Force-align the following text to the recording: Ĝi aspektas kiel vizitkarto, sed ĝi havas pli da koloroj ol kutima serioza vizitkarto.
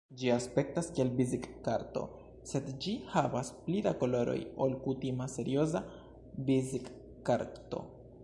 Ĝi 0.19 0.29
aspektas 0.35 0.87
kiel 0.99 1.09
vizitkarto, 1.17 2.01
sed 2.51 2.71
ĝi 2.85 2.93
havas 3.11 3.51
pli 3.67 3.83
da 3.89 3.93
koloroj 4.03 4.37
ol 4.67 4.73
kutima 4.87 5.27
serioza 5.35 5.83
vizitkarto. 6.51 7.85